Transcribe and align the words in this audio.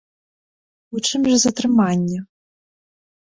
У 0.99 1.01
чым 1.09 1.21
жа 1.33 1.37
затрыманне? 1.43 2.17